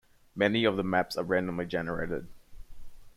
Many 0.35 0.63
of 0.63 0.83
maps 0.83 1.15
are 1.15 1.23
randomly 1.23 1.67
generated. 1.67 2.27